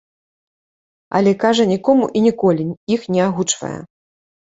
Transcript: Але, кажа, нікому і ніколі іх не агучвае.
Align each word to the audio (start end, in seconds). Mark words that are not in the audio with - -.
Але, 1.19 1.31
кажа, 1.45 1.63
нікому 1.73 2.09
і 2.09 2.19
ніколі 2.31 2.69
іх 2.99 3.09
не 3.15 3.21
агучвае. 3.31 3.75